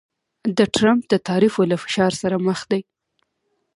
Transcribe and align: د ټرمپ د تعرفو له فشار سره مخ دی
د 0.57 0.59
ټرمپ 0.75 1.01
د 1.09 1.13
تعرفو 1.27 1.61
له 1.71 1.77
فشار 1.83 2.11
سره 2.21 2.35
مخ 2.47 2.59
دی 2.71 2.81